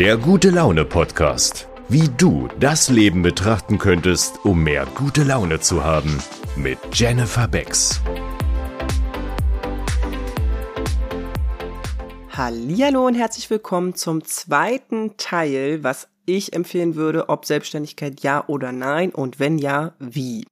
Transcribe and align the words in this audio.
Der 0.00 0.16
gute 0.16 0.48
Laune 0.48 0.86
Podcast. 0.86 1.68
Wie 1.90 2.08
du 2.16 2.48
das 2.58 2.88
Leben 2.88 3.20
betrachten 3.20 3.76
könntest, 3.76 4.42
um 4.46 4.64
mehr 4.64 4.86
gute 4.94 5.24
Laune 5.24 5.60
zu 5.60 5.84
haben. 5.84 6.22
Mit 6.56 6.78
Jennifer 6.94 7.46
Becks. 7.46 8.00
Hallo 12.30 13.06
und 13.06 13.14
herzlich 13.14 13.50
willkommen 13.50 13.94
zum 13.94 14.24
zweiten 14.24 15.18
Teil, 15.18 15.84
was 15.84 16.08
ich 16.24 16.54
empfehlen 16.54 16.94
würde, 16.94 17.28
ob 17.28 17.44
Selbstständigkeit 17.44 18.22
ja 18.22 18.48
oder 18.48 18.72
nein 18.72 19.10
und 19.10 19.38
wenn 19.38 19.58
ja, 19.58 19.92
wie. 19.98 20.46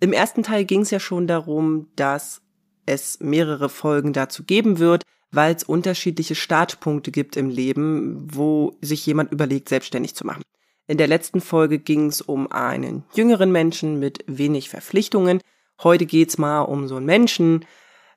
Im 0.00 0.12
ersten 0.12 0.42
Teil 0.42 0.66
ging 0.66 0.82
es 0.82 0.90
ja 0.90 1.00
schon 1.00 1.26
darum, 1.26 1.88
dass 1.96 2.42
es 2.84 3.20
mehrere 3.20 3.70
Folgen 3.70 4.12
dazu 4.12 4.44
geben 4.44 4.78
wird, 4.78 5.02
weil 5.36 5.54
es 5.54 5.62
unterschiedliche 5.62 6.34
Startpunkte 6.34 7.12
gibt 7.12 7.36
im 7.36 7.48
Leben, 7.50 8.26
wo 8.32 8.76
sich 8.80 9.06
jemand 9.06 9.30
überlegt, 9.30 9.68
selbstständig 9.68 10.14
zu 10.14 10.26
machen. 10.26 10.42
In 10.88 10.98
der 10.98 11.06
letzten 11.06 11.40
Folge 11.40 11.78
ging 11.78 12.06
es 12.06 12.20
um 12.20 12.50
einen 12.50 13.04
jüngeren 13.14 13.52
Menschen 13.52 13.98
mit 13.98 14.24
wenig 14.26 14.68
Verpflichtungen. 14.68 15.40
Heute 15.82 16.06
geht's 16.06 16.38
mal 16.38 16.62
um 16.62 16.88
so 16.88 16.96
einen 16.96 17.06
Menschen, 17.06 17.64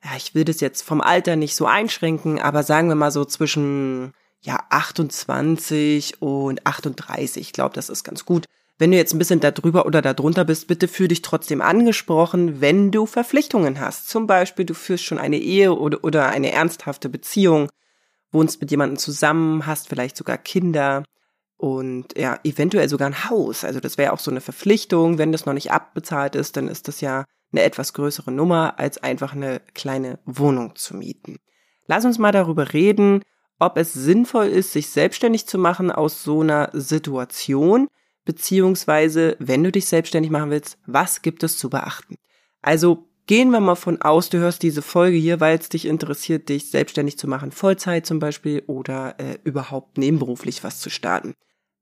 ja, 0.02 0.10
ich 0.16 0.34
will 0.34 0.44
das 0.44 0.60
jetzt 0.60 0.82
vom 0.82 1.00
Alter 1.00 1.36
nicht 1.36 1.54
so 1.54 1.66
einschränken, 1.66 2.40
aber 2.40 2.62
sagen 2.62 2.88
wir 2.88 2.94
mal 2.94 3.10
so 3.10 3.24
zwischen 3.24 4.14
ja 4.42 4.64
28 4.70 6.22
und 6.22 6.66
38. 6.66 7.42
Ich 7.42 7.52
glaube, 7.52 7.74
das 7.74 7.90
ist 7.90 8.04
ganz 8.04 8.24
gut. 8.24 8.46
Wenn 8.80 8.92
du 8.92 8.96
jetzt 8.96 9.12
ein 9.12 9.18
bisschen 9.18 9.40
darüber 9.40 9.84
oder 9.84 10.00
darunter 10.00 10.46
bist, 10.46 10.66
bitte 10.66 10.88
fühl 10.88 11.08
dich 11.08 11.20
trotzdem 11.20 11.60
angesprochen, 11.60 12.62
wenn 12.62 12.90
du 12.90 13.04
Verpflichtungen 13.04 13.78
hast. 13.78 14.08
Zum 14.08 14.26
Beispiel, 14.26 14.64
du 14.64 14.72
führst 14.72 15.04
schon 15.04 15.18
eine 15.18 15.36
Ehe 15.36 15.74
oder, 15.76 16.02
oder 16.02 16.30
eine 16.30 16.50
ernsthafte 16.50 17.10
Beziehung, 17.10 17.68
wohnst 18.32 18.58
mit 18.62 18.70
jemandem 18.70 18.96
zusammen, 18.96 19.66
hast 19.66 19.90
vielleicht 19.90 20.16
sogar 20.16 20.38
Kinder 20.38 21.04
und 21.58 22.16
ja, 22.16 22.40
eventuell 22.42 22.88
sogar 22.88 23.08
ein 23.10 23.28
Haus. 23.28 23.64
Also 23.64 23.80
das 23.80 23.98
wäre 23.98 24.14
auch 24.14 24.18
so 24.18 24.30
eine 24.30 24.40
Verpflichtung. 24.40 25.18
Wenn 25.18 25.30
das 25.30 25.44
noch 25.44 25.52
nicht 25.52 25.72
abbezahlt 25.72 26.34
ist, 26.34 26.56
dann 26.56 26.66
ist 26.66 26.88
das 26.88 27.02
ja 27.02 27.26
eine 27.52 27.60
etwas 27.60 27.92
größere 27.92 28.32
Nummer, 28.32 28.78
als 28.78 28.96
einfach 28.96 29.34
eine 29.34 29.60
kleine 29.74 30.20
Wohnung 30.24 30.74
zu 30.74 30.96
mieten. 30.96 31.36
Lass 31.86 32.06
uns 32.06 32.16
mal 32.16 32.32
darüber 32.32 32.72
reden, 32.72 33.20
ob 33.58 33.76
es 33.76 33.92
sinnvoll 33.92 34.46
ist, 34.46 34.72
sich 34.72 34.88
selbstständig 34.88 35.46
zu 35.46 35.58
machen 35.58 35.90
aus 35.90 36.24
so 36.24 36.40
einer 36.40 36.70
Situation 36.72 37.88
beziehungsweise 38.30 39.34
wenn 39.40 39.64
du 39.64 39.72
dich 39.72 39.86
selbstständig 39.86 40.30
machen 40.30 40.50
willst, 40.50 40.78
was 40.86 41.20
gibt 41.20 41.42
es 41.42 41.58
zu 41.58 41.68
beachten? 41.68 42.14
Also 42.62 43.08
gehen 43.26 43.50
wir 43.50 43.58
mal 43.58 43.74
von 43.74 44.00
aus, 44.00 44.30
du 44.30 44.38
hörst 44.38 44.62
diese 44.62 44.82
Folge 44.82 45.16
hier, 45.16 45.40
weil 45.40 45.58
es 45.58 45.68
dich 45.68 45.84
interessiert, 45.84 46.48
dich 46.48 46.70
selbstständig 46.70 47.18
zu 47.18 47.26
machen, 47.26 47.50
Vollzeit 47.50 48.06
zum 48.06 48.20
Beispiel 48.20 48.62
oder 48.68 49.18
äh, 49.18 49.38
überhaupt 49.42 49.98
nebenberuflich 49.98 50.62
was 50.62 50.78
zu 50.78 50.90
starten. 50.90 51.34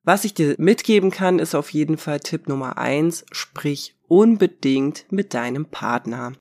Was 0.05 0.25
ich 0.25 0.33
dir 0.33 0.55
mitgeben 0.57 1.11
kann, 1.11 1.39
ist 1.39 1.55
auf 1.55 1.71
jeden 1.75 1.99
Fall 1.99 2.21
Tipp 2.21 2.49
Nummer 2.49 2.79
eins: 2.79 3.27
sprich 3.31 3.95
unbedingt 4.09 5.05
mit 5.11 5.35
deinem 5.35 5.67
Partner. 5.67 6.33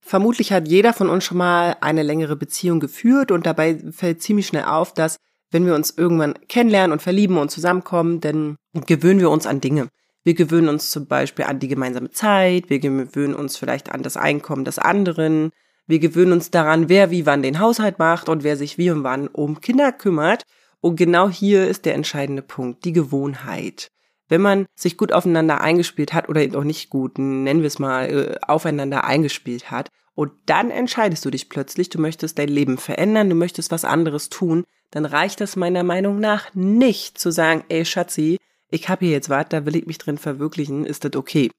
Vermutlich 0.00 0.52
hat 0.52 0.68
jeder 0.68 0.94
von 0.94 1.10
uns 1.10 1.24
schon 1.24 1.36
mal 1.36 1.76
eine 1.82 2.02
längere 2.02 2.36
Beziehung 2.36 2.80
geführt 2.80 3.30
und 3.30 3.44
dabei 3.44 3.78
fällt 3.90 4.22
ziemlich 4.22 4.46
schnell 4.46 4.64
auf, 4.64 4.94
dass 4.94 5.18
wenn 5.50 5.66
wir 5.66 5.74
uns 5.74 5.90
irgendwann 5.96 6.34
kennenlernen 6.48 6.92
und 6.92 7.02
verlieben 7.02 7.38
und 7.38 7.50
zusammenkommen, 7.50 8.20
dann 8.20 8.56
gewöhnen 8.86 9.20
wir 9.20 9.30
uns 9.30 9.46
an 9.46 9.60
Dinge. 9.60 9.88
Wir 10.22 10.34
gewöhnen 10.34 10.68
uns 10.68 10.90
zum 10.90 11.06
Beispiel 11.06 11.46
an 11.46 11.58
die 11.58 11.68
gemeinsame 11.68 12.10
Zeit, 12.10 12.68
wir 12.68 12.78
gewöhnen 12.78 13.34
uns 13.34 13.56
vielleicht 13.56 13.90
an 13.90 14.02
das 14.02 14.16
Einkommen 14.16 14.64
des 14.64 14.78
anderen, 14.78 15.50
wir 15.86 15.98
gewöhnen 15.98 16.32
uns 16.32 16.50
daran, 16.50 16.88
wer 16.88 17.10
wie 17.10 17.26
wann 17.26 17.42
den 17.42 17.58
Haushalt 17.58 17.98
macht 17.98 18.28
und 18.28 18.44
wer 18.44 18.56
sich 18.56 18.78
wie 18.78 18.90
und 18.90 19.02
wann 19.02 19.28
um 19.28 19.60
Kinder 19.60 19.92
kümmert. 19.92 20.44
Und 20.80 20.96
genau 20.96 21.28
hier 21.28 21.66
ist 21.66 21.84
der 21.84 21.94
entscheidende 21.94 22.42
Punkt, 22.42 22.84
die 22.84 22.92
Gewohnheit. 22.92 23.90
Wenn 24.28 24.40
man 24.40 24.66
sich 24.76 24.96
gut 24.96 25.12
aufeinander 25.12 25.60
eingespielt 25.60 26.12
hat 26.12 26.28
oder 26.28 26.42
auch 26.56 26.64
nicht 26.64 26.90
gut, 26.90 27.18
nennen 27.18 27.60
wir 27.60 27.66
es 27.66 27.80
mal, 27.80 28.08
äh, 28.08 28.36
aufeinander 28.46 29.04
eingespielt 29.04 29.70
hat, 29.70 29.88
und 30.20 30.32
dann 30.44 30.70
entscheidest 30.70 31.24
du 31.24 31.30
dich 31.30 31.48
plötzlich, 31.48 31.88
du 31.88 31.98
möchtest 31.98 32.38
dein 32.38 32.50
Leben 32.50 32.76
verändern, 32.76 33.30
du 33.30 33.34
möchtest 33.34 33.70
was 33.70 33.86
anderes 33.86 34.28
tun, 34.28 34.64
dann 34.90 35.06
reicht 35.06 35.40
das 35.40 35.56
meiner 35.56 35.82
Meinung 35.82 36.20
nach 36.20 36.54
nicht 36.54 37.16
zu 37.16 37.32
sagen, 37.32 37.64
ey 37.70 37.86
Schatzi, 37.86 38.36
ich 38.70 38.90
habe 38.90 39.06
hier 39.06 39.14
jetzt 39.14 39.30
was, 39.30 39.46
da 39.48 39.64
will 39.64 39.76
ich 39.76 39.86
mich 39.86 39.96
drin 39.96 40.18
verwirklichen, 40.18 40.84
ist 40.84 41.06
das 41.06 41.16
okay? 41.16 41.50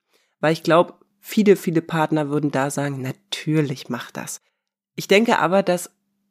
Weil 0.42 0.54
ich 0.54 0.62
glaube, 0.62 0.94
viele, 1.20 1.56
viele 1.56 1.82
Partner 1.82 2.30
würden 2.30 2.52
da 2.52 2.70
sagen, 2.70 3.02
natürlich 3.02 3.90
mach 3.90 4.12
das. 4.12 4.42
Ich 4.96 5.08
denke 5.08 5.40
aber, 5.40 5.64
dass 5.64 5.90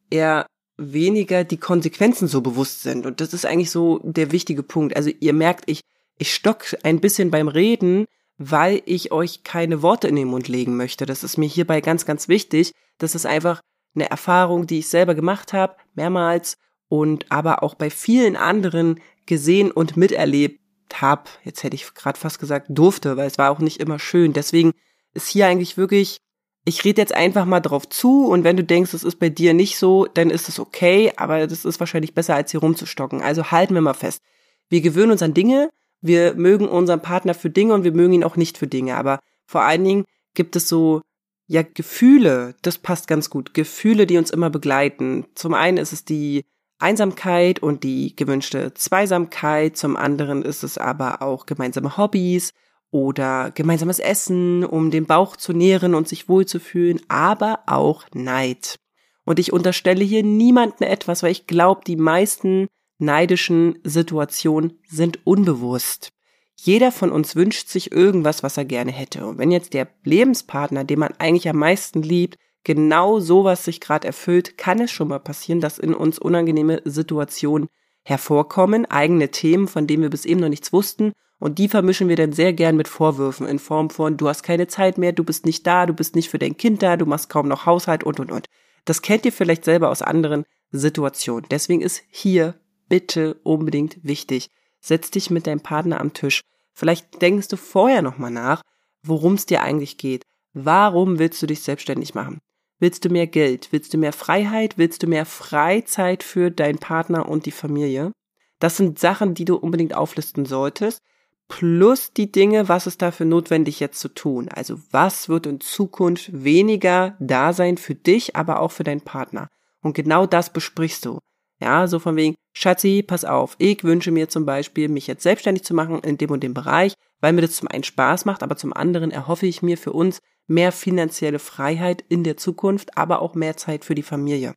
er 0.09 0.47
weniger 0.77 1.43
die 1.43 1.59
Konsequenzen 1.59 2.29
so 2.29 2.43
bewusst 2.43 2.85
sind. 2.85 3.07
Und 3.07 3.21
das 3.21 3.35
ist 3.35 3.45
eigentlich 3.45 3.73
so 3.73 3.99
der 4.05 4.31
wichtige 4.31 4.63
Punkt. 4.63 4.95
Also 4.95 5.11
ihr 5.19 5.33
merkt, 5.33 5.69
ich, 5.69 5.81
ich 6.17 6.33
stock 6.33 6.77
ein 6.85 7.01
bisschen 7.01 7.33
beim 7.33 7.49
Reden, 7.49 8.07
weil 8.43 8.81
ich 8.87 9.13
euch 9.13 9.45
keine 9.45 9.83
Worte 9.83 10.09
in 10.09 10.17
den 10.17 10.29
Mund 10.29 10.49
legen 10.49 10.75
möchte. 10.75 11.05
Das 11.05 11.23
ist 11.23 11.37
mir 11.37 11.47
hierbei 11.47 11.83
ganz, 11.83 12.07
ganz 12.07 12.27
wichtig. 12.27 12.73
Das 12.97 13.15
ist 13.15 13.27
einfach 13.27 13.61
eine 13.95 14.09
Erfahrung, 14.09 14.67
die 14.67 14.79
ich 14.79 14.89
selber 14.89 15.15
gemacht 15.15 15.53
habe, 15.53 15.77
mehrmals 15.95 16.57
und 16.89 17.31
aber 17.31 17.63
auch 17.63 17.75
bei 17.75 17.91
vielen 17.91 18.37
anderen 18.37 18.99
gesehen 19.27 19.71
und 19.71 19.99
miterlebt 19.99 20.59
habe. 20.95 21.25
Jetzt 21.45 21.63
hätte 21.65 21.75
ich 21.75 21.93
gerade 21.93 22.19
fast 22.19 22.39
gesagt 22.39 22.69
durfte, 22.71 23.19
weil 23.19 23.27
es 23.27 23.37
war 23.37 23.51
auch 23.51 23.59
nicht 23.59 23.79
immer 23.79 23.99
schön. 23.99 24.33
Deswegen 24.33 24.73
ist 25.13 25.29
hier 25.29 25.47
eigentlich 25.47 25.77
wirklich, 25.77 26.17
ich 26.65 26.83
rede 26.83 27.03
jetzt 27.03 27.15
einfach 27.15 27.45
mal 27.45 27.61
drauf 27.61 27.91
zu 27.91 28.27
und 28.27 28.43
wenn 28.43 28.57
du 28.57 28.65
denkst, 28.65 28.95
es 28.95 29.05
ist 29.05 29.19
bei 29.19 29.29
dir 29.29 29.53
nicht 29.53 29.77
so, 29.77 30.07
dann 30.07 30.31
ist 30.31 30.49
es 30.49 30.59
okay, 30.59 31.13
aber 31.17 31.47
das 31.47 31.67
ist 31.67 31.79
wahrscheinlich 31.79 32.15
besser, 32.15 32.37
als 32.37 32.53
hier 32.53 32.61
rumzustocken. 32.61 33.21
Also 33.21 33.51
halten 33.51 33.75
wir 33.75 33.83
mal 33.83 33.93
fest. 33.93 34.23
Wir 34.71 34.81
gewöhnen 34.81 35.13
uns 35.13 35.23
an 35.23 35.35
Dinge, 35.35 35.69
wir 36.01 36.35
mögen 36.35 36.69
unseren 36.69 37.03
Partner 37.03 37.35
für 37.35 37.51
Dinge 37.51 37.75
und 37.75 37.85
wir 37.85 37.93
mögen 37.93 38.15
ihn 38.15 38.25
auch 38.25 38.37
nicht 38.37 38.59
für 38.59 38.67
Dinge. 38.67 38.97
Aber 38.97 39.21
vor 39.47 39.63
allen 39.63 39.85
Dingen 39.85 40.05
gibt 40.35 40.57
es 40.57 40.69
so, 40.69 41.03
ja, 41.47 41.63
Gefühle, 41.63 42.55
das 42.63 42.79
passt 42.79 43.09
ganz 43.09 43.29
gut. 43.29 43.55
Gefühle, 43.55 44.07
die 44.07 44.19
uns 44.19 44.31
immer 44.31 44.51
begleiten. 44.51 45.27
Zum 45.35 45.53
einen 45.55 45.79
ist 45.79 45.93
es 45.93 46.05
die 46.05 46.45
Einsamkeit 46.79 47.61
und 47.61 47.83
die 47.83 48.15
gewünschte 48.15 48.73
Zweisamkeit. 48.75 49.77
Zum 49.77 49.97
anderen 49.97 50.43
ist 50.43 50.63
es 50.63 50.79
aber 50.79 51.23
auch 51.23 51.47
gemeinsame 51.47 51.97
Hobbys 51.97 52.53
oder 52.91 53.51
gemeinsames 53.53 53.99
Essen, 53.99 54.65
um 54.65 54.91
den 54.91 55.07
Bauch 55.07 55.37
zu 55.37 55.53
nähren 55.53 55.95
und 55.95 56.09
sich 56.09 56.29
wohlzufühlen, 56.29 57.01
aber 57.09 57.61
auch 57.67 58.05
Neid. 58.15 58.77
Und 59.25 59.39
ich 59.39 59.53
unterstelle 59.53 60.05
hier 60.05 60.23
niemanden 60.23 60.85
etwas, 60.85 61.23
weil 61.23 61.33
ich 61.33 61.47
glaube, 61.47 61.83
die 61.87 61.97
meisten 61.97 62.69
neidischen 63.01 63.79
Situationen 63.85 64.79
sind 64.87 65.27
unbewusst. 65.27 66.13
Jeder 66.57 66.93
von 66.93 67.11
uns 67.11 67.37
wünscht 67.37 67.69
sich 67.69 67.91
irgendwas, 67.91 68.43
was 68.43 68.57
er 68.57 68.67
gerne 68.67 68.93
hätte. 68.93 69.27
Und 69.27 69.39
wenn 69.39 69.51
jetzt 69.51 69.73
der 69.73 69.89
Lebenspartner, 70.05 70.85
den 70.85 70.99
man 70.99 71.15
eigentlich 71.19 71.49
am 71.49 71.57
meisten 71.57 72.03
liebt, 72.03 72.37
genau 72.65 73.19
sowas 73.19 73.65
sich 73.65 73.81
gerade 73.81 74.07
erfüllt, 74.07 74.59
kann 74.59 74.81
es 74.81 74.91
schon 74.91 75.09
mal 75.09 75.21
passieren, 75.21 75.61
dass 75.61 75.79
in 75.79 75.95
uns 75.95 76.19
unangenehme 76.19 76.83
Situationen 76.85 77.69
hervorkommen, 78.05 78.87
eigene 78.87 79.31
Themen, 79.31 79.69
von 79.69 79.87
denen 79.87 80.03
wir 80.03 80.11
bis 80.11 80.27
eben 80.27 80.41
noch 80.41 80.49
nichts 80.49 80.73
wussten. 80.73 81.13
Und 81.39 81.59
die 81.59 81.69
vermischen 81.69 82.09
wir 82.09 82.17
dann 82.17 82.33
sehr 82.33 82.53
gern 82.53 82.77
mit 82.77 82.89
Vorwürfen 82.89 83.47
in 83.47 83.59
Form 83.59 83.89
von, 83.89 84.19
du 84.19 84.29
hast 84.29 84.43
keine 84.43 84.67
Zeit 84.67 84.99
mehr, 84.99 85.13
du 85.13 85.25
bist 85.25 85.47
nicht 85.47 85.67
da, 85.67 85.87
du 85.87 85.95
bist 85.95 86.15
nicht 86.15 86.29
für 86.29 86.39
dein 86.39 86.59
Kind 86.59 86.83
da, 86.83 86.99
du 86.99 87.07
machst 87.07 87.31
kaum 87.31 87.49
noch 87.49 87.65
Haushalt 87.65 88.05
und, 88.05 88.21
und, 88.21 88.31
und. 88.31 88.47
Das 88.85 89.01
kennt 89.01 89.25
ihr 89.25 89.33
vielleicht 89.33 89.65
selber 89.65 89.89
aus 89.89 90.03
anderen 90.03 90.45
Situationen. 90.71 91.47
Deswegen 91.51 91.81
ist 91.81 92.03
hier 92.11 92.60
bitte 92.91 93.41
unbedingt 93.43 94.05
wichtig. 94.05 94.51
Setz 94.81 95.11
dich 95.11 95.31
mit 95.31 95.47
deinem 95.47 95.63
Partner 95.63 96.01
am 96.01 96.13
Tisch. 96.13 96.43
Vielleicht 96.75 97.23
denkst 97.23 97.49
du 97.49 97.57
vorher 97.57 98.03
nochmal 98.03 98.31
nach, 98.31 98.61
worum 99.03 99.35
es 99.35 99.47
dir 99.47 99.63
eigentlich 99.63 99.97
geht. 99.97 100.25
Warum 100.53 101.19
willst 101.19 101.41
du 101.41 101.47
dich 101.47 101.63
selbstständig 101.63 102.15
machen? 102.15 102.39
Willst 102.79 103.05
du 103.05 103.09
mehr 103.09 103.27
Geld? 103.27 103.69
Willst 103.73 103.95
du 103.95 103.99
mehr 103.99 104.13
Freiheit? 104.13 104.77
Willst 104.77 105.03
du 105.03 105.07
mehr 105.07 105.25
Freizeit 105.25 106.23
für 106.23 106.51
deinen 106.51 106.79
Partner 106.79 107.29
und 107.29 107.47
die 107.47 107.51
Familie? 107.51 108.13
Das 108.59 108.77
sind 108.77 108.99
Sachen, 108.99 109.35
die 109.35 109.45
du 109.45 109.57
unbedingt 109.57 109.95
auflisten 109.95 110.45
solltest. 110.45 111.01
Plus 111.49 112.13
die 112.13 112.31
Dinge, 112.31 112.69
was 112.69 112.87
ist 112.87 113.03
dafür 113.03 113.27
notwendig 113.27 113.81
jetzt 113.81 114.01
zu 114.01 114.09
tun? 114.09 114.49
Also 114.49 114.77
was 114.91 115.29
wird 115.29 115.47
in 115.47 115.61
Zukunft 115.61 116.31
weniger 116.33 117.17
da 117.21 117.53
sein 117.53 117.77
für 117.77 117.95
dich, 117.95 118.37
aber 118.37 118.61
auch 118.61 118.73
für 118.73 118.85
deinen 118.85 119.01
Partner? 119.01 119.49
Und 119.83 119.95
genau 119.95 120.27
das 120.27 120.53
besprichst 120.53 121.05
du. 121.05 121.19
Ja, 121.61 121.87
so 121.87 121.99
von 121.99 122.17
wegen, 122.17 122.37
Schatzi, 122.55 123.05
pass 123.07 123.25
auf, 123.25 123.55
ich 123.59 123.85
wünsche 123.85 124.11
mir 124.11 124.29
zum 124.29 124.47
Beispiel, 124.47 124.89
mich 124.89 125.07
jetzt 125.07 125.23
selbstständig 125.23 125.63
zu 125.63 125.75
machen 125.75 126.01
in 126.01 126.17
dem 126.17 126.31
und 126.31 126.43
dem 126.43 126.55
Bereich, 126.55 126.95
weil 127.21 127.35
mir 127.35 127.43
das 127.43 127.57
zum 127.57 127.69
einen 127.69 127.85
Spaß 127.85 128.25
macht, 128.25 128.43
aber 128.43 128.57
zum 128.57 128.73
anderen 128.73 129.11
erhoffe 129.11 129.47
ich 129.47 129.63
mir 129.63 129.77
für 129.77 129.93
uns 129.93 130.21
mehr 130.47 130.73
finanzielle 130.73 131.39
Freiheit 131.39 132.03
in 132.09 132.25
der 132.25 132.39
Zukunft, 132.39 132.97
aber 132.97 133.21
auch 133.21 133.35
mehr 133.35 133.57
Zeit 133.57 133.85
für 133.85 133.95
die 133.95 134.03
Familie. 134.03 134.55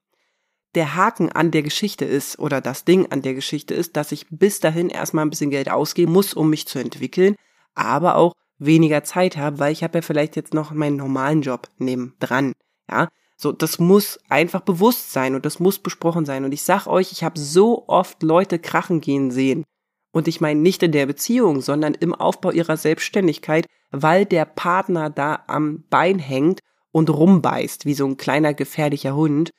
Der 0.76 0.96
Haken 0.96 1.30
an 1.32 1.52
der 1.52 1.62
Geschichte 1.62 2.06
ist, 2.06 2.40
oder 2.40 2.62
das 2.62 2.86
Ding 2.86 3.12
an 3.12 3.22
der 3.22 3.36
Geschichte 3.36 3.76
ist, 3.76 3.96
dass 3.96 4.12
ich 4.12 4.26
bis 4.30 4.60
dahin 4.60 4.90
erstmal 4.90 5.26
ein 5.26 5.30
bisschen 5.30 5.52
Geld 5.52 5.70
ausgeben 5.70 6.14
muss, 6.14 6.34
um 6.34 6.50
mich 6.50 6.68
zu 6.68 6.80
entwickeln, 6.80 7.36
aber 7.76 8.16
auch 8.16 8.34
weniger 8.58 9.04
Zeit 9.04 9.38
habe, 9.38 9.60
weil 9.60 9.74
ich 9.74 9.84
habe 9.84 10.00
ja 10.00 10.02
vielleicht 10.02 10.36
jetzt 10.36 10.54
noch 10.54 10.72
meinen 10.72 10.96
normalen 10.96 11.42
Job 11.42 11.68
neben 11.78 12.16
dran. 12.20 12.54
Ja, 12.90 13.10
So, 13.36 13.52
das 13.52 13.80
muss 13.80 14.20
einfach 14.30 14.62
bewusst 14.62 15.12
sein 15.12 15.36
und 15.36 15.46
das 15.46 15.60
muss 15.60 15.80
besprochen 15.80 16.26
sein. 16.26 16.46
Und 16.46 16.54
ich 16.54 16.64
sag 16.64 16.88
euch, 16.88 17.12
ich 17.12 17.24
habe 17.24 17.40
so 17.40 17.88
oft 17.88 18.24
Leute 18.24 18.60
krachen 18.60 19.02
gehen 19.02 19.32
sehen. 19.32 19.64
Und 20.12 20.28
ich 20.28 20.42
meine 20.42 20.60
nicht 20.60 20.84
in 20.84 20.92
der 20.92 21.08
Beziehung, 21.08 21.62
sondern 21.62 21.96
im 21.96 22.14
Aufbau 22.14 22.52
ihrer 22.52 22.78
Selbstständigkeit, 22.78 23.66
weil 23.92 24.26
der 24.26 24.46
Partner 24.46 25.10
da 25.10 25.44
am 25.48 25.84
Bein 25.90 26.20
hängt 26.20 26.60
und 26.92 27.10
rumbeißt, 27.10 27.86
wie 27.86 27.96
so 27.96 28.06
ein 28.06 28.18
kleiner 28.18 28.54
gefährlicher 28.54 29.16
Hund, 29.16 29.50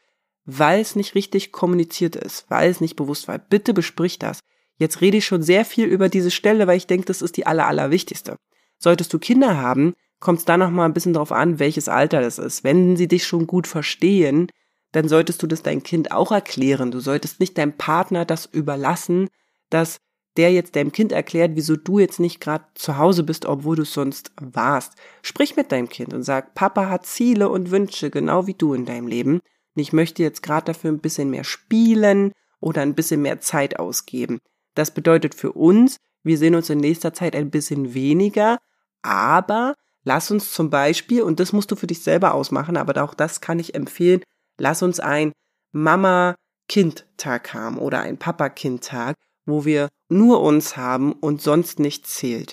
weil 0.44 0.80
es 0.80 0.94
nicht 0.94 1.14
richtig 1.14 1.50
kommuniziert 1.52 2.16
ist, 2.16 2.46
weil 2.48 2.70
es 2.70 2.80
nicht 2.80 2.96
bewusst 2.96 3.26
war. 3.26 3.38
Bitte 3.38 3.74
besprich 3.74 4.18
das. 4.18 4.40
Jetzt 4.76 5.00
rede 5.00 5.16
ich 5.16 5.26
schon 5.26 5.42
sehr 5.42 5.64
viel 5.64 5.86
über 5.86 6.08
diese 6.08 6.30
Stelle, 6.30 6.66
weil 6.66 6.76
ich 6.76 6.86
denke, 6.86 7.06
das 7.06 7.22
ist 7.22 7.36
die 7.36 7.46
aller, 7.46 7.66
allerwichtigste. 7.66 8.36
Solltest 8.78 9.12
du 9.12 9.18
Kinder 9.18 9.56
haben, 9.56 9.94
kommt 10.20 10.40
es 10.40 10.44
da 10.44 10.56
noch 10.56 10.70
mal 10.70 10.84
ein 10.84 10.94
bisschen 10.94 11.12
drauf 11.12 11.32
an, 11.32 11.58
welches 11.58 11.88
Alter 11.88 12.20
das 12.20 12.38
ist. 12.38 12.64
Wenn 12.64 12.96
sie 12.96 13.08
dich 13.08 13.26
schon 13.26 13.46
gut 13.46 13.66
verstehen, 13.66 14.48
dann 14.92 15.08
solltest 15.08 15.42
du 15.42 15.46
das 15.46 15.62
dein 15.62 15.82
Kind 15.82 16.12
auch 16.12 16.32
erklären. 16.32 16.90
Du 16.90 17.00
solltest 17.00 17.40
nicht 17.40 17.58
deinem 17.58 17.76
Partner 17.76 18.24
das 18.24 18.46
überlassen, 18.46 19.28
dass 19.68 19.98
der 20.36 20.52
jetzt 20.52 20.76
deinem 20.76 20.92
Kind 20.92 21.12
erklärt, 21.12 21.52
wieso 21.54 21.76
du 21.76 21.98
jetzt 21.98 22.20
nicht 22.20 22.40
gerade 22.40 22.64
zu 22.74 22.98
Hause 22.98 23.22
bist, 23.22 23.46
obwohl 23.46 23.76
du 23.76 23.84
sonst 23.84 24.32
warst. 24.40 24.94
Sprich 25.22 25.56
mit 25.56 25.70
deinem 25.72 25.88
Kind 25.88 26.12
und 26.12 26.22
sag, 26.22 26.54
Papa 26.54 26.88
hat 26.88 27.06
Ziele 27.06 27.48
und 27.48 27.70
Wünsche, 27.70 28.10
genau 28.10 28.46
wie 28.46 28.54
du 28.54 28.74
in 28.74 28.84
deinem 28.84 29.06
Leben. 29.06 29.34
Und 29.34 29.82
ich 29.82 29.92
möchte 29.92 30.22
jetzt 30.22 30.42
gerade 30.42 30.66
dafür 30.66 30.90
ein 30.90 31.00
bisschen 31.00 31.30
mehr 31.30 31.44
spielen 31.44 32.32
oder 32.60 32.82
ein 32.82 32.94
bisschen 32.94 33.22
mehr 33.22 33.40
Zeit 33.40 33.78
ausgeben. 33.78 34.38
Das 34.74 34.92
bedeutet 34.92 35.34
für 35.34 35.52
uns, 35.52 35.98
wir 36.22 36.38
sehen 36.38 36.54
uns 36.54 36.70
in 36.70 36.78
nächster 36.78 37.12
Zeit 37.12 37.36
ein 37.36 37.50
bisschen 37.50 37.94
weniger, 37.94 38.58
aber 39.02 39.74
lass 40.04 40.30
uns 40.30 40.52
zum 40.52 40.70
Beispiel, 40.70 41.22
und 41.22 41.40
das 41.40 41.52
musst 41.52 41.70
du 41.70 41.76
für 41.76 41.86
dich 41.86 42.02
selber 42.02 42.34
ausmachen, 42.34 42.76
aber 42.76 43.02
auch 43.02 43.14
das 43.14 43.40
kann 43.40 43.58
ich 43.58 43.74
empfehlen, 43.74 44.22
lass 44.58 44.82
uns 44.82 45.00
ein 45.00 45.32
Mama-Kind-Tag 45.72 47.52
haben 47.52 47.78
oder 47.78 48.00
ein 48.00 48.18
Papa-Kind-Tag, 48.18 49.16
wo 49.46 49.64
wir 49.64 49.88
nur 50.08 50.40
uns 50.42 50.76
haben 50.76 51.12
und 51.12 51.42
sonst 51.42 51.78
nichts 51.80 52.14
zählt. 52.14 52.52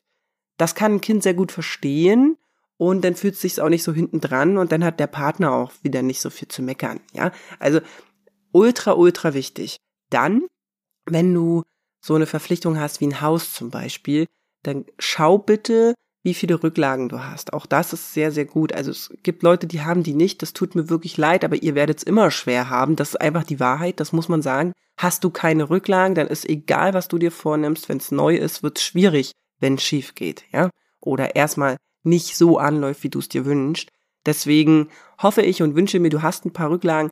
Das 0.58 0.76
kann 0.76 0.96
ein 0.96 1.02
Kind 1.02 1.24
sehr 1.24 1.34
gut 1.34 1.52
verstehen 1.52 2.38
und 2.78 3.04
dann 3.04 3.16
fühlt 3.16 3.36
es 3.36 3.42
sich 3.42 3.62
auch 3.62 3.70
nicht 3.70 3.84
so 3.84 3.94
hinten 3.94 4.22
dran 4.22 4.58
und 4.58 4.72
dann 4.72 4.84
hat 4.84 5.00
der 5.00 5.08
Partner 5.08 5.54
auch 5.54 5.72
wieder 5.84 6.02
nicht 6.02 6.22
so 6.22 6.30
viel 6.30 6.48
zu 6.48 6.62
meckern, 6.62 7.00
ja? 7.14 7.32
Also 7.60 7.80
ultra 8.52 8.94
ultra 8.94 9.34
wichtig. 9.34 9.78
Dann, 10.10 10.44
wenn 11.06 11.34
du 11.34 11.64
so 12.02 12.16
eine 12.16 12.26
Verpflichtung 12.26 12.80
hast 12.80 13.00
wie 13.00 13.08
ein 13.08 13.22
Haus 13.22 13.54
zum 13.54 13.70
Beispiel, 13.70 14.26
dann 14.64 14.86
schau 15.00 15.38
bitte, 15.38 15.94
wie 16.24 16.34
viele 16.34 16.62
Rücklagen 16.62 17.10
du 17.10 17.24
hast. 17.24 17.54
Auch 17.54 17.66
das 17.66 17.94
ist 17.94 18.14
sehr, 18.14 18.32
sehr 18.32 18.46
gut. 18.46 18.74
Also 18.74 18.92
es 18.92 19.12
gibt 19.24 19.44
Leute, 19.44 19.68
die 19.68 19.82
haben 19.82 20.04
die 20.04 20.14
nicht. 20.14 20.42
Das 20.42 20.54
tut 20.54 20.76
mir 20.76 20.90
wirklich 20.90 21.18
leid, 21.18 21.44
aber 21.44 21.62
ihr 21.62 21.76
werdet 21.76 21.98
es 21.98 22.04
immer 22.04 22.30
schwer 22.30 22.70
haben. 22.70 22.96
Das 22.96 23.10
ist 23.10 23.22
einfach 23.22 23.44
die 23.44 23.60
Wahrheit. 23.60 24.00
Das 24.00 24.12
muss 24.12 24.30
man 24.30 24.42
sagen. 24.42 24.74
Hast 24.98 25.24
du 25.24 25.32
keine 25.32 25.70
Rücklagen, 25.70 26.14
dann 26.14 26.28
ist 26.28 26.48
egal, 26.48 26.94
was 26.94 27.08
du 27.08 27.18
dir 27.18 27.32
vornimmst. 27.32 27.90
Wenn 27.90 27.98
es 27.98 28.12
neu 28.12 28.36
ist, 28.36 28.62
wird 28.62 28.78
es 28.78 28.84
schwierig, 28.84 29.32
wenn 29.60 29.76
es 29.76 29.84
schief 29.84 30.14
geht, 30.14 30.44
ja? 30.52 30.70
Oder 31.00 31.36
erstmal 31.36 31.78
nicht 32.04 32.38
so 32.38 32.60
anläuft, 32.60 33.04
wie 33.04 33.10
du 33.10 33.18
es 33.18 33.30
dir 33.30 33.46
wünschst. 33.46 33.90
Deswegen 34.26 34.90
hoffe 35.20 35.42
ich 35.42 35.64
und 35.64 35.76
wünsche 35.76 36.00
mir, 36.00 36.10
du 36.10 36.22
hast 36.22 36.46
ein 36.46 36.54
paar 36.54 36.70
Rücklagen. 36.70 37.10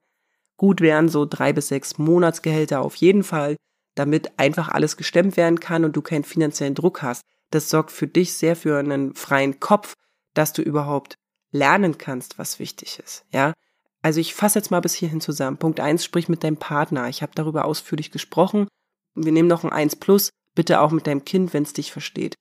Gut 0.57 0.81
wären 0.81 1.09
so 1.09 1.25
drei 1.25 1.53
bis 1.53 1.69
sechs 1.69 1.97
Monatsgehälter 1.97 2.81
auf 2.81 2.95
jeden 2.95 3.23
Fall, 3.23 3.55
damit 3.95 4.37
einfach 4.37 4.69
alles 4.69 4.97
gestemmt 4.97 5.35
werden 5.35 5.59
kann 5.59 5.83
und 5.83 5.95
du 5.95 6.01
keinen 6.01 6.23
finanziellen 6.23 6.75
Druck 6.75 7.01
hast. 7.01 7.23
Das 7.49 7.69
sorgt 7.69 7.91
für 7.91 8.07
dich 8.07 8.33
sehr 8.33 8.55
für 8.55 8.77
einen 8.77 9.15
freien 9.15 9.59
Kopf, 9.59 9.93
dass 10.33 10.53
du 10.53 10.61
überhaupt 10.61 11.15
lernen 11.51 11.97
kannst, 11.97 12.37
was 12.37 12.59
wichtig 12.59 12.99
ist, 12.99 13.25
ja. 13.31 13.53
Also 14.01 14.21
ich 14.21 14.33
fasse 14.33 14.59
jetzt 14.59 14.71
mal 14.71 14.79
bis 14.79 14.93
hierhin 14.93 15.19
zusammen. 15.19 15.57
Punkt 15.57 15.79
eins, 15.81 16.05
sprich 16.05 16.29
mit 16.29 16.43
deinem 16.43 16.57
Partner. 16.57 17.09
Ich 17.09 17.21
habe 17.21 17.33
darüber 17.35 17.65
ausführlich 17.65 18.11
gesprochen. 18.11 18.67
Wir 19.13 19.33
nehmen 19.33 19.49
noch 19.49 19.65
ein 19.65 19.73
eins 19.73 19.97
plus, 19.97 20.29
bitte 20.55 20.79
auch 20.79 20.91
mit 20.91 21.05
deinem 21.05 21.25
Kind, 21.25 21.53
wenn 21.53 21.63
es 21.63 21.73
dich 21.73 21.91
versteht. 21.91 22.35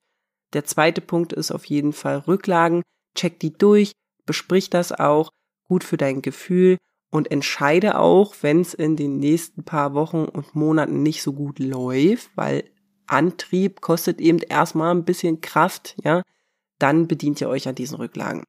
Der 0.53 0.63
zweite 0.63 1.01
Punkt 1.01 1.33
ist 1.33 1.51
auf 1.51 1.65
jeden 1.65 1.91
Fall 1.91 2.19
Rücklagen. 2.19 2.81
Check 3.15 3.39
die 3.39 3.51
durch, 3.51 3.91
besprich 4.25 4.69
das 4.69 4.91
auch, 4.91 5.31
gut 5.67 5.83
für 5.83 5.97
dein 5.97 6.21
Gefühl 6.21 6.77
und 7.11 7.31
entscheide 7.31 7.97
auch, 7.97 8.35
wenn 8.41 8.61
es 8.61 8.73
in 8.73 8.95
den 8.95 9.17
nächsten 9.17 9.63
paar 9.63 9.93
Wochen 9.93 10.25
und 10.25 10.55
Monaten 10.55 11.03
nicht 11.03 11.21
so 11.23 11.33
gut 11.33 11.59
läuft, 11.59 12.29
weil 12.35 12.69
Antrieb 13.09 13.81
kostet 13.81 14.21
eben 14.21 14.39
erstmal 14.39 14.93
ein 14.93 15.05
bisschen 15.05 15.41
Kraft, 15.41 15.95
ja, 16.03 16.21
dann 16.77 17.07
bedient 17.07 17.41
ihr 17.41 17.49
euch 17.49 17.67
an 17.67 17.75
diesen 17.75 17.97
Rücklagen. 17.97 18.43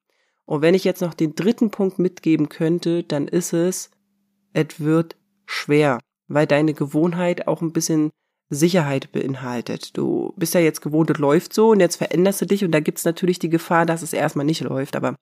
Und 0.45 0.63
wenn 0.63 0.75
ich 0.75 0.85
jetzt 0.85 1.01
noch 1.01 1.15
den 1.15 1.35
dritten 1.35 1.71
Punkt 1.71 1.99
mitgeben 1.99 2.49
könnte, 2.49 3.05
dann 3.05 3.29
ist 3.29 3.53
es, 3.53 3.91
es 4.53 4.81
wird 4.81 5.17
schwer, 5.47 6.01
weil 6.29 6.47
deine 6.47 6.75
Gewohnheit 6.75 7.47
auch 7.47 7.63
ein 7.63 7.73
bisschen 7.73 8.11
Sicherheit 8.49 9.13
beinhaltet. 9.13 9.97
Du 9.97 10.35
bist 10.37 10.55
ja 10.55 10.61
jetzt 10.61 10.83
gewohnt, 10.83 11.11
es 11.11 11.19
läuft 11.19 11.55
so 11.55 11.71
und 11.71 11.81
jetzt 11.81 11.97
veränderst 11.97 12.41
du 12.41 12.47
dich 12.47 12.65
und 12.65 12.73
da 12.73 12.81
gibt's 12.81 13.05
natürlich 13.05 13.39
die 13.39 13.49
Gefahr, 13.49 13.87
dass 13.87 14.03
es 14.03 14.13
erstmal 14.13 14.45
nicht 14.45 14.61
läuft, 14.61 14.97
aber 14.97 15.17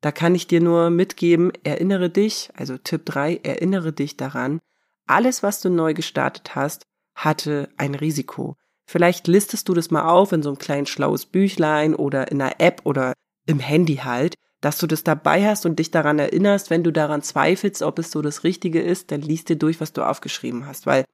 da 0.00 0.12
kann 0.12 0.34
ich 0.34 0.46
dir 0.46 0.62
nur 0.62 0.88
mitgeben, 0.88 1.52
erinnere 1.62 2.08
dich, 2.08 2.48
also 2.56 2.78
Tipp 2.78 3.04
3, 3.04 3.40
erinnere 3.42 3.92
dich 3.92 4.16
daran, 4.16 4.60
alles, 5.06 5.42
was 5.42 5.60
du 5.60 5.68
neu 5.68 5.92
gestartet 5.92 6.54
hast, 6.54 6.86
hatte 7.14 7.68
ein 7.76 7.94
Risiko. 7.94 8.56
Vielleicht 8.90 9.28
listest 9.28 9.68
du 9.68 9.74
das 9.74 9.92
mal 9.92 10.08
auf 10.08 10.32
in 10.32 10.42
so 10.42 10.48
einem 10.48 10.58
kleinen 10.58 10.86
schlaues 10.86 11.24
Büchlein 11.24 11.94
oder 11.94 12.32
in 12.32 12.42
einer 12.42 12.58
App 12.58 12.80
oder 12.82 13.12
im 13.46 13.60
Handy 13.60 13.98
halt, 13.98 14.34
dass 14.60 14.78
du 14.78 14.88
das 14.88 15.04
dabei 15.04 15.46
hast 15.46 15.64
und 15.64 15.78
dich 15.78 15.92
daran 15.92 16.18
erinnerst, 16.18 16.70
wenn 16.70 16.82
du 16.82 16.90
daran 16.90 17.22
zweifelst, 17.22 17.82
ob 17.82 18.00
es 18.00 18.10
so 18.10 18.20
das 18.20 18.42
Richtige 18.42 18.82
ist, 18.82 19.12
dann 19.12 19.20
liest 19.20 19.48
dir 19.48 19.54
durch, 19.54 19.80
was 19.80 19.92
du 19.92 20.02
aufgeschrieben 20.02 20.66
hast, 20.66 20.86
weil 20.86 21.04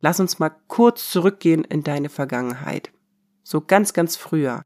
lass 0.00 0.18
uns 0.18 0.38
mal 0.38 0.48
kurz 0.48 1.10
zurückgehen 1.10 1.62
in 1.64 1.82
deine 1.82 2.08
Vergangenheit. 2.08 2.90
So 3.42 3.60
ganz, 3.60 3.92
ganz 3.92 4.16
früher. 4.16 4.62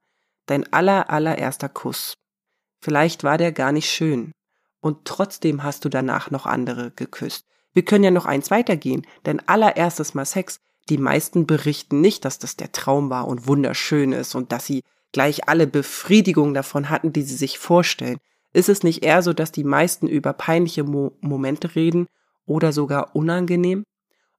Dein 0.47 0.73
aller, 0.73 1.11
allererster 1.11 1.69
Kuss. 1.69 2.15
Vielleicht 2.81 3.25
war 3.25 3.37
der 3.37 3.51
gar 3.51 3.73
nicht 3.73 3.91
schön. 3.91 4.31
Und 4.81 5.07
trotzdem 5.07 5.65
hast 5.65 5.85
du 5.85 5.89
danach 5.89 6.31
noch 6.31 6.47
andere 6.47 6.93
geküsst. 6.93 7.47
Wir 7.73 7.85
können 7.85 8.05
ja 8.05 8.13
noch 8.13 8.27
eins 8.27 8.53
weitergehen. 8.53 9.05
Dein 9.25 9.41
allererstes 9.49 10.15
Mal 10.15 10.25
Sex 10.25 10.61
die 10.91 10.99
meisten 10.99 11.47
berichten 11.47 12.01
nicht, 12.01 12.25
dass 12.25 12.39
das 12.39 12.57
der 12.57 12.73
Traum 12.73 13.11
war 13.11 13.29
und 13.29 13.47
wunderschön 13.47 14.13
ist 14.13 14.35
und 14.35 14.53
dass 14.53 14.67
sie 14.67 14.83
gleich 15.13 15.49
alle 15.49 15.67
Befriedigung 15.67 16.55
davon 16.55 16.91
hatten, 16.91 17.13
die 17.13 17.23
sie 17.23 17.37
sich 17.37 17.59
vorstellen. 17.59 18.19
Ist 18.53 18.69
es 18.69 18.83
nicht 18.83 19.05
eher 19.05 19.23
so, 19.23 19.33
dass 19.33 19.53
die 19.53 19.65
meisten 19.65 20.09
über 20.09 20.33
peinliche 20.33 20.85
Mo 20.85 21.13
Momente 21.21 21.75
reden 21.75 22.07
oder 22.47 22.73
sogar 22.73 23.15
unangenehm? 23.15 23.85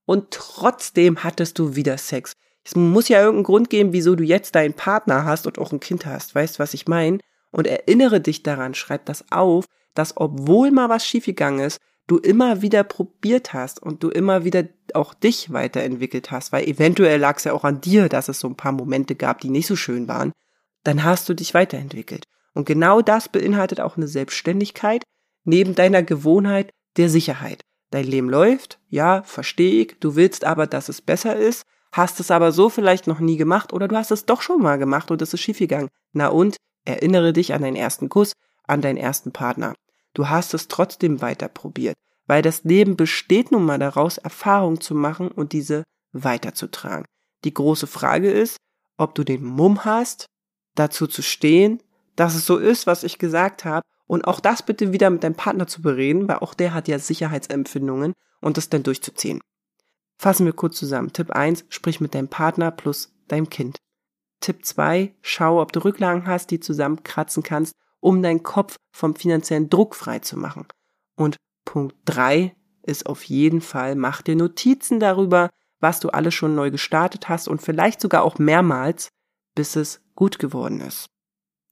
Und 0.05 0.31
trotzdem 0.31 1.23
hattest 1.23 1.57
du 1.59 1.75
wieder 1.75 1.97
Sex. 1.97 2.33
Es 2.63 2.75
muss 2.75 3.07
ja 3.07 3.19
irgendeinen 3.19 3.43
Grund 3.43 3.69
geben, 3.69 3.93
wieso 3.93 4.15
du 4.15 4.23
jetzt 4.23 4.55
deinen 4.55 4.73
Partner 4.73 5.25
hast 5.25 5.47
und 5.47 5.57
auch 5.57 5.71
ein 5.71 5.79
Kind 5.79 6.05
hast. 6.05 6.35
Weißt, 6.35 6.59
was 6.59 6.73
ich 6.73 6.87
meine? 6.87 7.19
Und 7.51 7.67
erinnere 7.67 8.19
dich 8.21 8.43
daran, 8.43 8.73
schreib 8.73 9.05
das 9.05 9.31
auf, 9.31 9.65
dass 9.93 10.15
obwohl 10.17 10.71
mal 10.71 10.89
was 10.89 11.05
schiefgegangen 11.05 11.65
ist, 11.65 11.79
du 12.11 12.17
immer 12.17 12.61
wieder 12.61 12.83
probiert 12.83 13.53
hast 13.53 13.81
und 13.81 14.03
du 14.03 14.09
immer 14.09 14.43
wieder 14.43 14.65
auch 14.93 15.13
dich 15.13 15.53
weiterentwickelt 15.53 16.29
hast, 16.29 16.51
weil 16.51 16.67
eventuell 16.67 17.17
lag 17.17 17.37
es 17.37 17.45
ja 17.45 17.53
auch 17.53 17.63
an 17.63 17.79
dir, 17.79 18.09
dass 18.09 18.27
es 18.27 18.41
so 18.41 18.49
ein 18.49 18.57
paar 18.57 18.73
Momente 18.73 19.15
gab, 19.15 19.39
die 19.39 19.49
nicht 19.49 19.65
so 19.65 19.77
schön 19.77 20.09
waren, 20.09 20.33
dann 20.83 21.05
hast 21.05 21.29
du 21.29 21.33
dich 21.33 21.53
weiterentwickelt. 21.53 22.25
Und 22.53 22.65
genau 22.65 23.01
das 23.01 23.29
beinhaltet 23.29 23.79
auch 23.79 23.95
eine 23.95 24.09
Selbstständigkeit 24.09 25.03
neben 25.45 25.73
deiner 25.73 26.03
Gewohnheit 26.03 26.71
der 26.97 27.07
Sicherheit. 27.07 27.61
Dein 27.91 28.05
Leben 28.05 28.29
läuft, 28.29 28.79
ja, 28.89 29.23
verstehe 29.23 29.83
ich, 29.83 29.95
du 30.01 30.17
willst 30.17 30.43
aber, 30.43 30.67
dass 30.67 30.89
es 30.89 31.01
besser 31.01 31.37
ist, 31.37 31.63
hast 31.93 32.19
es 32.19 32.29
aber 32.29 32.51
so 32.51 32.67
vielleicht 32.67 33.07
noch 33.07 33.21
nie 33.21 33.37
gemacht 33.37 33.71
oder 33.71 33.87
du 33.87 33.95
hast 33.95 34.11
es 34.11 34.25
doch 34.25 34.41
schon 34.41 34.61
mal 34.61 34.77
gemacht 34.77 35.11
und 35.11 35.21
es 35.21 35.33
ist 35.33 35.39
schiefgegangen. 35.39 35.87
Na 36.11 36.27
und, 36.27 36.57
erinnere 36.83 37.31
dich 37.31 37.53
an 37.53 37.61
deinen 37.61 37.77
ersten 37.77 38.09
Kuss, 38.09 38.33
an 38.67 38.81
deinen 38.81 38.97
ersten 38.97 39.31
Partner. 39.31 39.75
Du 40.13 40.29
hast 40.29 40.53
es 40.53 40.67
trotzdem 40.67 41.21
weiter 41.21 41.47
probiert, 41.47 41.95
weil 42.27 42.41
das 42.41 42.63
Leben 42.63 42.95
besteht 42.95 43.51
nun 43.51 43.65
mal 43.65 43.79
daraus, 43.79 44.17
Erfahrungen 44.17 44.81
zu 44.81 44.95
machen 44.95 45.29
und 45.29 45.53
diese 45.53 45.83
weiterzutragen. 46.11 47.05
Die 47.43 47.53
große 47.53 47.87
Frage 47.87 48.29
ist, 48.29 48.57
ob 48.97 49.15
du 49.15 49.23
den 49.23 49.43
Mumm 49.43 49.85
hast, 49.85 50.25
dazu 50.75 51.07
zu 51.07 51.21
stehen, 51.21 51.81
dass 52.15 52.35
es 52.35 52.45
so 52.45 52.57
ist, 52.57 52.87
was 52.87 53.03
ich 53.03 53.17
gesagt 53.17 53.65
habe, 53.65 53.81
und 54.05 54.25
auch 54.25 54.41
das 54.41 54.61
bitte 54.63 54.91
wieder 54.91 55.09
mit 55.09 55.23
deinem 55.23 55.35
Partner 55.35 55.67
zu 55.67 55.81
bereden, 55.81 56.27
weil 56.27 56.39
auch 56.39 56.53
der 56.53 56.73
hat 56.73 56.89
ja 56.89 56.99
Sicherheitsempfindungen 56.99 58.13
und 58.41 58.57
das 58.57 58.67
dann 58.67 58.83
durchzuziehen. 58.83 59.39
Fassen 60.17 60.45
wir 60.45 60.53
kurz 60.53 60.77
zusammen. 60.77 61.13
Tipp 61.13 61.31
1, 61.31 61.65
sprich 61.69 62.01
mit 62.01 62.13
deinem 62.13 62.27
Partner 62.27 62.71
plus 62.71 63.13
deinem 63.29 63.49
Kind. 63.49 63.77
Tipp 64.41 64.65
2, 64.65 65.15
schau, 65.21 65.61
ob 65.61 65.71
du 65.71 65.79
Rücklagen 65.79 66.27
hast, 66.27 66.51
die 66.51 66.59
zusammenkratzen 66.59 67.41
kannst 67.41 67.73
um 68.01 68.21
deinen 68.21 68.43
Kopf 68.43 68.75
vom 68.91 69.15
finanziellen 69.15 69.69
Druck 69.69 69.95
frei 69.95 70.19
zu 70.19 70.37
machen. 70.37 70.67
Und 71.15 71.37
Punkt 71.63 71.95
drei 72.03 72.55
ist 72.83 73.05
auf 73.05 73.23
jeden 73.23 73.61
Fall, 73.61 73.95
mach 73.95 74.21
dir 74.21 74.35
Notizen 74.35 74.99
darüber, 74.99 75.49
was 75.79 75.99
du 75.99 76.09
alles 76.09 76.33
schon 76.33 76.55
neu 76.55 76.71
gestartet 76.71 77.29
hast 77.29 77.47
und 77.47 77.61
vielleicht 77.61 78.01
sogar 78.01 78.23
auch 78.23 78.37
mehrmals, 78.37 79.09
bis 79.55 79.75
es 79.75 80.01
gut 80.15 80.39
geworden 80.39 80.81
ist. 80.81 81.07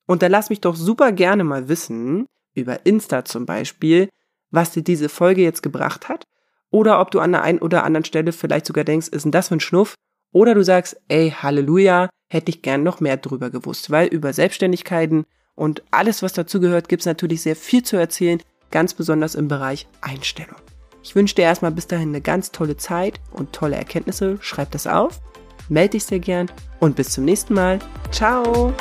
Und 0.05 0.21
dann 0.21 0.31
lass 0.31 0.49
mich 0.49 0.61
doch 0.61 0.75
super 0.75 1.11
gerne 1.11 1.43
mal 1.43 1.67
wissen, 1.67 2.25
über 2.55 2.85
Insta 2.85 3.25
zum 3.25 3.45
Beispiel, 3.45 4.09
was 4.49 4.71
dir 4.71 4.83
diese 4.83 5.09
Folge 5.09 5.41
jetzt 5.41 5.61
gebracht 5.61 6.09
hat. 6.09 6.25
Oder 6.71 6.99
ob 6.99 7.11
du 7.11 7.19
an 7.19 7.31
der 7.31 7.43
einen 7.43 7.59
oder 7.59 7.83
anderen 7.83 8.05
Stelle 8.05 8.31
vielleicht 8.31 8.65
sogar 8.65 8.83
denkst, 8.83 9.07
ist 9.07 9.23
denn 9.23 9.31
das 9.31 9.49
für 9.49 9.55
ein 9.55 9.59
Schnuff? 9.59 9.95
Oder 10.31 10.53
du 10.53 10.63
sagst, 10.63 10.99
ey, 11.07 11.31
Halleluja, 11.31 12.09
hätte 12.27 12.49
ich 12.49 12.61
gern 12.61 12.83
noch 12.83 12.99
mehr 12.99 13.17
drüber 13.17 13.49
gewusst, 13.49 13.89
weil 13.89 14.07
über 14.07 14.33
Selbstständigkeiten 14.33 15.25
und 15.59 15.83
alles, 15.91 16.23
was 16.23 16.31
dazugehört, 16.31 16.87
gibt 16.87 17.01
es 17.01 17.05
natürlich 17.05 17.41
sehr 17.41 17.55
viel 17.55 17.83
zu 17.83 17.97
erzählen, 17.97 18.41
ganz 18.71 18.93
besonders 18.93 19.35
im 19.35 19.49
Bereich 19.49 19.87
Einstellung. 19.99 20.55
Ich 21.03 21.15
wünsche 21.15 21.35
dir 21.35 21.41
erstmal 21.41 21.71
bis 21.71 21.85
dahin 21.85 22.09
eine 22.09 22.21
ganz 22.21 22.51
tolle 22.51 22.77
Zeit 22.77 23.19
und 23.33 23.51
tolle 23.51 23.75
Erkenntnisse. 23.75 24.37
Schreib 24.39 24.71
das 24.71 24.87
auf, 24.87 25.19
melde 25.67 25.91
dich 25.91 26.05
sehr 26.05 26.19
gern 26.19 26.49
und 26.79 26.95
bis 26.95 27.09
zum 27.09 27.25
nächsten 27.25 27.55
Mal. 27.55 27.79
Ciao! 28.09 28.73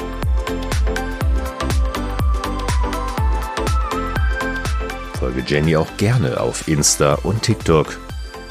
Folge 5.18 5.42
Jenny 5.44 5.75
auch 5.75 5.97
gerne 5.97 6.40
auf 6.40 6.68
Insta 6.68 7.14
und 7.25 7.42
TikTok. 7.42 7.99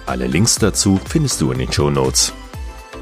Alle 0.05 0.27
Links 0.27 0.55
dazu 0.55 0.99
findest 1.07 1.39
du 1.39 1.53
in 1.53 1.59
den 1.59 1.71
Show 1.71 1.89
Notes. 1.89 2.33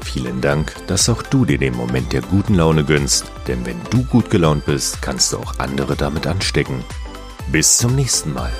Vielen 0.06 0.40
Dank, 0.40 0.72
dass 0.86 1.08
auch 1.08 1.20
du 1.20 1.44
dir 1.44 1.58
den 1.58 1.76
Moment 1.76 2.12
der 2.12 2.22
guten 2.22 2.54
Laune 2.54 2.84
gönnst, 2.84 3.26
denn 3.48 3.66
wenn 3.66 3.76
du 3.90 4.04
gut 4.04 4.30
gelaunt 4.30 4.64
bist, 4.64 5.02
kannst 5.02 5.32
du 5.32 5.38
auch 5.38 5.58
andere 5.58 5.96
damit 5.96 6.28
anstecken. 6.28 6.84
Bis 7.50 7.76
zum 7.76 7.96
nächsten 7.96 8.32
Mal. 8.32 8.52